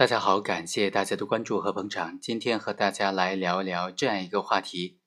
[0.00, 2.18] 大家好，感谢大家的关注和捧场。
[2.18, 4.98] 今天和大家来聊一聊这样一个话题：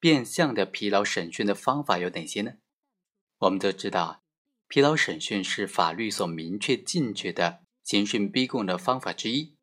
[0.00, 2.54] 变相的疲劳审讯的方法有哪些呢？
[3.38, 4.24] 我们都知道，
[4.66, 9.54] 疲劳审讯是法律所明确禁止的刑讯逼供的方法之一。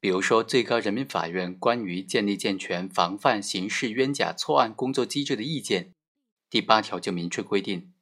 [0.00, 5.92] 比如说，最高人民法院关于建立健全防范刑事冤假错案工作机制的意见
[6.48, 7.92] 第八条就明确规定，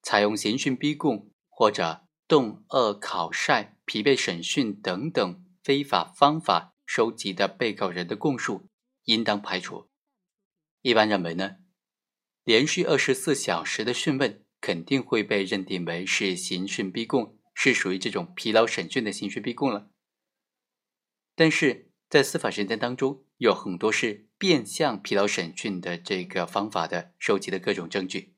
[0.00, 8.68] 采用刑讯逼供或者动恶拷晒、疲惫审讯等等非法方法收集的被告人的供述，
[9.04, 9.88] 应当排除。
[10.82, 11.56] 一般认为呢，
[12.44, 19.88] 连续二十四小时的讯问肯定会被认定为是刑讯逼供，是属于这种疲劳审讯的刑讯逼供了。
[21.34, 28.34] 但是在司法实践当中，有很多是变相疲劳审讯的这个方法的收集的各种证据。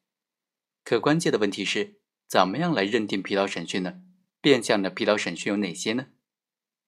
[0.84, 1.98] 可关键的问题是。
[2.28, 4.02] 怎么样来认定疲劳审讯呢？
[4.40, 6.06] 变相的疲劳审讯有哪些呢？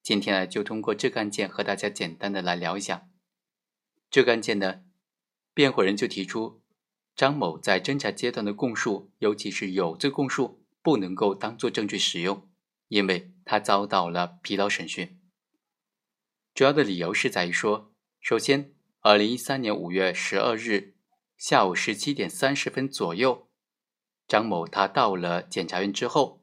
[0.03, 3.09] 今天呢，就通过这个案件和大家简单的来聊一下。
[4.09, 4.83] 这个案件呢，
[5.53, 6.63] 辩护人就提出，
[7.17, 12.49] 张某在侦查阶段的供述，尤其是有罪供述，不能够当做证据使用，
[12.89, 15.21] 因为他遭到了疲劳审讯。
[16.55, 20.95] 主要的理由是在于说，首先，二零一三年五月十二日
[21.37, 23.49] 下午十七点三十分左右。
[24.29, 26.40] 张某他到了检察院之后，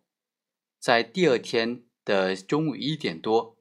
[0.80, 3.58] 在第二天的中午一点多，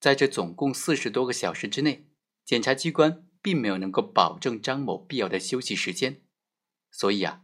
[0.00, 2.08] 在这总共四十多个小时之内，
[2.44, 6.22] 检察机关并没有能够保证张某必要的休息时间，
[6.90, 7.42] 所以啊，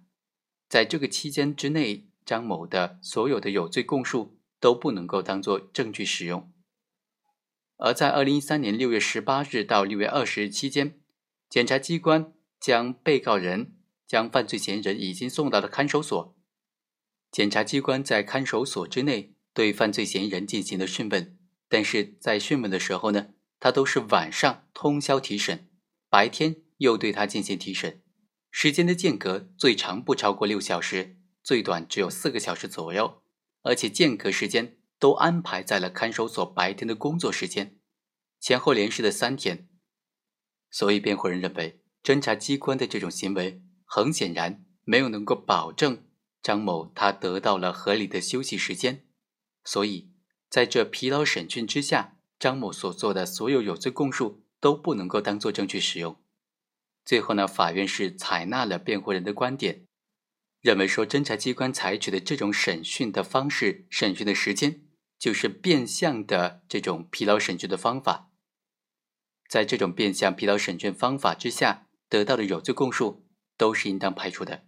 [0.69, 6.53] 在这个期间之内，张某的所有的有罪供述都不能够当做证据使用。
[7.77, 11.01] 而在二零一三年六月十八日到六月二十日期间，
[11.49, 13.75] 检察机关将被告人。
[14.09, 16.35] 将犯罪嫌疑人已经送到了看守所，
[17.31, 23.29] 检察机关在看守所之内对犯罪嫌疑人进行了讯问，但是在讯问的时候呢，
[23.61, 25.69] 他都是晚上通宵提审，
[26.09, 28.03] 白天又对他进行提审，
[28.51, 33.23] 时间的间隔最长不超过六小时，最短只有四个小时左右，
[33.63, 37.79] 而且间隔时间都安排在了看守所白天的工作时间，
[38.41, 39.69] 前后连续的三天，
[40.71, 43.63] 所以辩护人认为侦查机关的这种行为。
[43.91, 46.05] 很显然没有能够保证
[46.43, 49.07] 张某他得到了合理的休息时间，
[49.65, 50.11] 所以
[50.49, 56.21] 在这疲劳审讯之下，张某所做的所有有罪供述都不能够当做证据使用。
[57.05, 59.87] 最后呢，法院是采纳了辩护人的观点，
[60.61, 64.83] 认为说侦查机关采取的这种审讯的方式、审讯的时间，
[65.19, 68.31] 就是变相的这种疲劳审讯的方法。
[69.49, 73.25] 在这种变相疲劳审讯方法之下得到的有罪供述。
[73.59, 74.68] 都是应当排除的。